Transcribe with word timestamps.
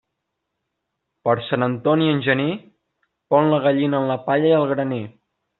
Per 1.27 1.35
Sant 1.49 1.67
Antoni 1.67 2.09
en 2.15 2.23
gener, 2.29 2.49
pon 3.35 3.53
la 3.55 3.63
gallina 3.69 4.03
en 4.03 4.11
la 4.15 4.21
palla 4.31 4.53
i 4.55 4.59
el 4.63 4.71
graner. 4.73 5.03